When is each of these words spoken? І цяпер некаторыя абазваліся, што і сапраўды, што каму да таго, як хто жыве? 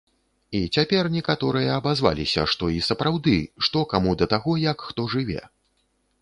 І 0.59 0.59
цяпер 0.77 1.09
некаторыя 1.15 1.75
абазваліся, 1.81 2.45
што 2.53 2.71
і 2.77 2.79
сапраўды, 2.89 3.35
што 3.69 3.85
каму 3.93 4.15
да 4.23 4.29
таго, 4.33 4.57
як 4.65 4.77
хто 4.91 5.07
жыве? 5.17 5.39